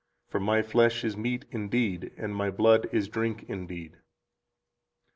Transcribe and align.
For 0.31 0.39
My 0.39 0.63
flesh 0.63 1.03
is 1.03 1.15
meat 1.15 1.45
indeed, 1.51 2.11
and 2.17 2.35
My 2.35 2.49
blood 2.49 2.89
is 2.91 3.07
drink 3.07 3.43
indeed. 3.47 3.97